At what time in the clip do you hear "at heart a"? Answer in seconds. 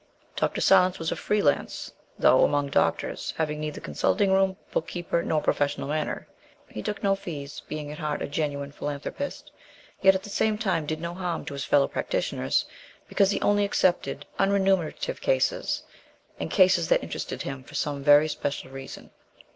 7.91-8.27